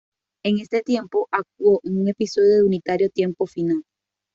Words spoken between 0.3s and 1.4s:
En ese tiempo